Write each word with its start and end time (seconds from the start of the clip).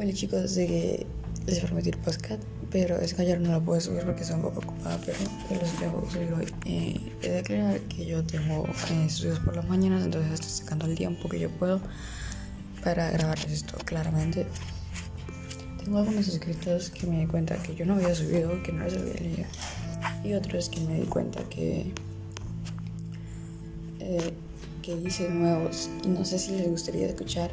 Hola 0.00 0.12
chicos, 0.12 0.54
de 0.54 1.04
les 1.46 1.58
prometí 1.58 1.90
el 1.90 1.98
podcast, 1.98 2.40
pero 2.70 3.00
es 3.00 3.14
que 3.14 3.22
ayer 3.22 3.40
no 3.40 3.50
lo 3.50 3.60
puedo 3.60 3.80
subir 3.80 4.04
porque 4.04 4.22
estoy 4.22 4.36
un 4.36 4.42
poco 4.42 4.60
ocupada, 4.60 4.96
pero 5.04 5.18
los 5.60 5.92
voy 5.92 6.06
a 6.06 6.12
subir 6.12 6.32
hoy. 6.34 6.46
Eh, 6.66 7.12
he 7.20 7.28
de 7.30 7.38
aclarar 7.40 7.80
que 7.80 8.06
yo 8.06 8.22
tengo 8.22 8.64
eh, 8.68 9.06
estudios 9.08 9.40
por 9.40 9.56
las 9.56 9.68
mañanas, 9.68 10.04
entonces 10.04 10.34
estoy 10.34 10.50
sacando 10.50 10.86
el 10.86 10.94
tiempo 10.94 11.28
que 11.28 11.40
yo 11.40 11.50
puedo 11.50 11.80
para 12.84 13.10
grabarles 13.10 13.50
esto 13.50 13.76
claramente. 13.84 14.46
Tengo 15.82 15.98
algunos 15.98 16.28
escritos 16.28 16.90
que 16.90 17.08
me 17.08 17.18
di 17.18 17.26
cuenta 17.26 17.60
que 17.60 17.74
yo 17.74 17.84
no 17.84 17.94
había 17.94 18.14
subido, 18.14 18.62
que 18.62 18.70
no 18.70 18.84
los 18.84 18.92
había 18.92 19.14
leído, 19.14 19.46
y 20.22 20.32
otros 20.34 20.68
que 20.68 20.78
me 20.82 21.00
di 21.00 21.06
cuenta 21.06 21.42
que, 21.50 21.92
eh, 23.98 24.32
que 24.80 24.92
hice 24.92 25.28
nuevos 25.28 25.90
y 26.04 26.08
no 26.08 26.24
sé 26.24 26.38
si 26.38 26.52
les 26.52 26.68
gustaría 26.68 27.08
escuchar 27.08 27.50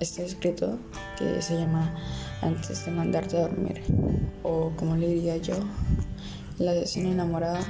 este 0.00 0.24
escrito 0.24 0.78
que 1.18 1.42
se 1.42 1.56
llama 1.56 1.94
Antes 2.42 2.84
de 2.84 2.92
mandarte 2.92 3.36
a 3.36 3.40
dormir, 3.42 3.82
o 4.42 4.72
como 4.76 4.96
le 4.96 5.08
diría 5.08 5.36
yo, 5.38 5.54
la 6.58 6.72
asesina 6.72 7.10
enamorada 7.10 7.60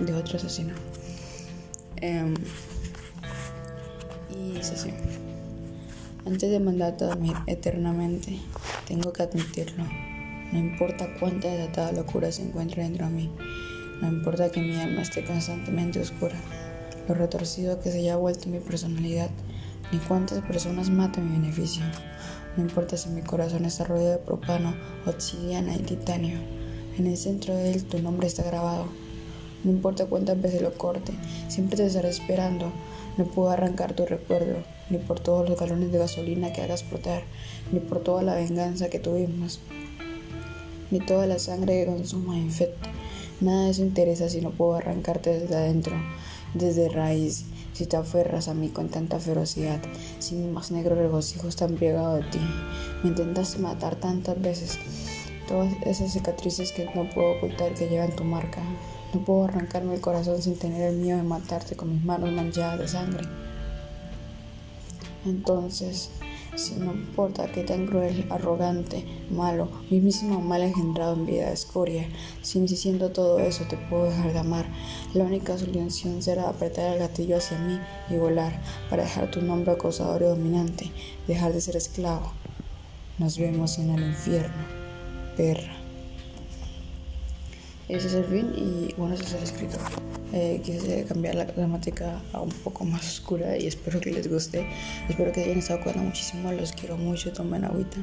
de 0.00 0.12
otro 0.12 0.36
asesino. 0.36 0.74
Em, 1.96 2.34
y 4.30 4.56
es 4.56 4.70
así. 4.70 4.90
Antes 6.26 6.50
de 6.50 6.60
mandarte 6.60 7.04
a 7.04 7.08
dormir 7.08 7.36
eternamente, 7.46 8.38
tengo 8.86 9.12
que 9.12 9.22
admitirlo. 9.22 9.84
No 10.52 10.58
importa 10.58 11.08
cuánta 11.18 11.48
desatada 11.48 11.92
locura 11.92 12.32
se 12.32 12.42
encuentre 12.42 12.82
dentro 12.82 13.06
de 13.06 13.12
mí. 13.12 13.30
No 14.00 14.08
importa 14.08 14.50
que 14.50 14.60
mi 14.60 14.76
alma 14.76 15.02
esté 15.02 15.24
constantemente 15.24 16.00
oscura. 16.00 16.36
Lo 17.08 17.14
retorcido 17.14 17.80
que 17.80 17.90
se 17.90 17.98
haya 17.98 18.16
vuelto 18.16 18.48
mi 18.48 18.58
personalidad 18.58 19.30
ni 19.92 19.98
cuántas 19.98 20.40
personas 20.42 20.90
matan 20.90 21.30
mi 21.30 21.38
beneficio. 21.38 21.82
No 22.56 22.62
importa 22.62 22.96
si 22.96 23.08
mi 23.10 23.22
corazón 23.22 23.64
está 23.64 23.84
rodeado 23.84 24.12
de 24.12 24.18
propano, 24.18 24.74
obsidiana 25.06 25.74
y 25.74 25.80
titanio. 25.80 26.38
En 26.98 27.06
el 27.06 27.16
centro 27.16 27.54
de 27.54 27.72
él 27.72 27.84
tu 27.84 28.00
nombre 28.00 28.26
está 28.26 28.42
grabado. 28.42 28.86
No 29.62 29.70
importa 29.70 30.06
cuántas 30.06 30.40
veces 30.40 30.62
lo 30.62 30.72
corte, 30.72 31.12
siempre 31.48 31.76
te 31.76 31.86
estaré 31.86 32.08
esperando. 32.08 32.72
No 33.18 33.24
puedo 33.26 33.50
arrancar 33.50 33.92
tu 33.92 34.06
recuerdo, 34.06 34.56
ni 34.88 34.98
por 34.98 35.20
todos 35.20 35.48
los 35.48 35.58
galones 35.58 35.92
de 35.92 35.98
gasolina 35.98 36.52
que 36.52 36.62
hagas 36.62 36.80
explotar, 36.80 37.22
ni 37.70 37.80
por 37.80 38.00
toda 38.00 38.22
la 38.22 38.34
venganza 38.34 38.88
que 38.88 38.98
tuvimos, 38.98 39.60
ni 40.90 41.00
toda 41.00 41.26
la 41.26 41.38
sangre 41.38 41.84
que 41.84 41.90
consuma 41.90 42.36
e 42.36 42.40
infecta. 42.40 42.88
Nada 43.40 43.64
de 43.64 43.70
eso 43.70 43.82
interesa 43.82 44.28
si 44.28 44.40
no 44.40 44.50
puedo 44.50 44.74
arrancarte 44.74 45.38
desde 45.38 45.56
adentro, 45.56 45.94
desde 46.54 46.88
raíz 46.88 47.44
si 47.72 47.86
te 47.86 47.96
aferras 47.96 48.48
a 48.48 48.54
mí 48.54 48.68
con 48.68 48.88
tanta 48.88 49.18
ferocidad, 49.18 49.80
si 50.18 50.34
mi 50.34 50.50
más 50.50 50.70
negro 50.70 50.94
regocijo 50.94 51.48
está 51.48 51.64
embriagado 51.66 52.16
de 52.16 52.22
ti, 52.24 52.40
me 53.02 53.10
intentaste 53.10 53.58
matar 53.58 53.96
tantas 53.96 54.40
veces, 54.40 54.78
todas 55.48 55.72
esas 55.84 56.12
cicatrices 56.12 56.72
que 56.72 56.86
no 56.94 57.08
puedo 57.10 57.36
ocultar 57.36 57.74
que 57.74 57.88
llevan 57.88 58.14
tu 58.14 58.24
marca, 58.24 58.62
no 59.14 59.24
puedo 59.24 59.44
arrancarme 59.44 59.94
el 59.94 60.00
corazón 60.00 60.40
sin 60.40 60.56
tener 60.56 60.82
el 60.82 60.96
miedo 60.96 61.16
de 61.16 61.24
matarte 61.24 61.76
con 61.76 61.92
mis 61.92 62.04
manos 62.04 62.30
manchadas 62.32 62.78
de 62.78 62.88
sangre. 62.88 63.24
Entonces, 65.24 66.10
si 66.56 66.74
no 66.74 66.92
importa 66.92 67.50
qué 67.52 67.62
tan 67.62 67.86
cruel, 67.86 68.26
arrogante, 68.30 69.04
malo, 69.30 69.68
mismísimo 69.90 70.40
mal 70.40 70.62
engendrado 70.62 71.14
en 71.14 71.26
vida 71.26 71.52
escoria, 71.52 72.08
si 72.42 72.66
siendo 72.68 73.10
todo 73.10 73.38
eso 73.38 73.64
te 73.68 73.76
puedo 73.76 74.04
dejar 74.04 74.32
de 74.32 74.38
amar, 74.38 74.66
la 75.14 75.24
única 75.24 75.56
solución 75.56 76.22
será 76.22 76.48
apretar 76.48 76.92
el 76.92 76.98
gatillo 76.98 77.36
hacia 77.36 77.58
mí 77.58 77.78
y 78.10 78.16
volar 78.16 78.60
para 78.88 79.04
dejar 79.04 79.30
tu 79.30 79.42
nombre 79.42 79.72
acosador 79.72 80.22
y 80.22 80.26
dominante, 80.26 80.90
dejar 81.26 81.52
de 81.52 81.60
ser 81.60 81.76
esclavo. 81.76 82.32
Nos 83.18 83.38
vemos 83.38 83.78
en 83.78 83.90
el 83.90 84.02
infierno, 84.02 84.64
perra. 85.36 85.79
Ese 87.90 88.06
es 88.06 88.14
el 88.14 88.24
fin 88.24 88.52
y 88.56 88.94
bueno, 88.96 89.14
ese 89.14 89.24
es 89.24 89.32
el 89.34 89.42
escrito. 89.42 89.78
Eh, 90.32 90.60
quise 90.62 91.04
cambiar 91.06 91.34
la 91.34 91.44
gramática 91.44 92.22
a 92.32 92.40
un 92.40 92.50
poco 92.50 92.84
más 92.84 93.04
oscura 93.04 93.58
y 93.58 93.66
espero 93.66 94.00
que 94.00 94.12
les 94.12 94.28
guste. 94.28 94.64
Espero 95.08 95.32
que 95.32 95.42
hayan 95.42 95.58
estado 95.58 95.80
cuidando 95.80 96.04
muchísimo. 96.04 96.52
Los 96.52 96.72
quiero 96.72 96.96
mucho. 96.96 97.32
Tomen 97.32 97.64
agüita 97.64 97.98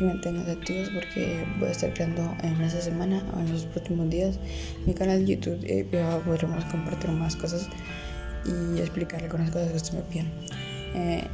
y 0.00 0.04
mantengan 0.04 0.48
activos 0.48 0.88
porque 0.94 1.44
voy 1.58 1.68
a 1.68 1.72
estar 1.72 1.92
creando 1.92 2.22
en 2.42 2.58
esta 2.62 2.80
semana 2.80 3.22
o 3.36 3.40
en 3.40 3.52
los 3.52 3.66
próximos 3.66 4.08
días 4.08 4.38
mi 4.86 4.94
canal 4.94 5.26
de 5.26 5.34
YouTube. 5.34 5.60
Eh, 5.62 5.86
ya 5.92 6.18
podremos 6.20 6.64
compartir 6.64 7.10
más 7.10 7.36
cosas 7.36 7.68
y 8.46 8.80
explicar 8.80 9.22
algunas 9.22 9.50
cosas 9.50 9.68
que 9.68 9.76
ustedes 9.76 9.94
me 9.94 10.10
piden. 10.10 10.32
Eh, 10.94 11.24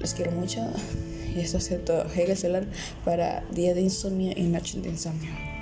los 0.00 0.12
quiero 0.12 0.32
mucho 0.32 0.60
y 1.34 1.40
esto 1.40 1.56
es 1.56 1.84
todo. 1.86 2.04
Hegel 2.14 2.36
Solar 2.36 2.66
para 3.06 3.42
día 3.52 3.72
de 3.72 3.80
insomnio 3.80 4.34
y 4.36 4.42
noche 4.42 4.78
de 4.82 4.90
insomnio. 4.90 5.57